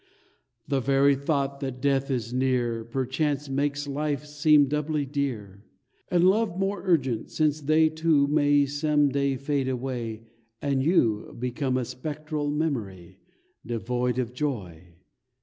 [0.67, 5.63] The very thought that death is near Perchance makes life seem doubly dear,
[6.09, 10.23] And love more urgent, since they two May some day fade away,
[10.59, 13.19] and you Become a spectral memory,
[13.63, 14.95] Devoid of joy!